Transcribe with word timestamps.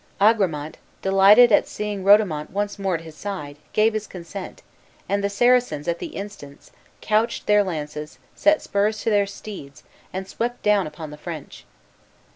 Agramant, 0.19 0.79
delighted 1.03 1.51
at 1.51 1.67
seeing 1.67 2.03
Rodomont 2.03 2.49
once 2.49 2.79
more 2.79 2.95
at 2.95 3.01
his 3.01 3.13
side, 3.15 3.57
gave 3.71 3.93
his 3.93 4.07
consent, 4.07 4.63
and 5.07 5.23
the 5.23 5.29
Saracens, 5.29 5.87
at 5.87 5.99
the 5.99 6.15
instant, 6.17 6.71
couched 7.01 7.45
their 7.45 7.63
lances, 7.63 8.17
set 8.33 8.63
spurs 8.63 8.99
to 9.03 9.11
their 9.11 9.27
steeds, 9.27 9.83
and 10.11 10.27
swept 10.27 10.63
down 10.63 10.87
upon 10.87 11.11
the 11.11 11.17
French. 11.19 11.65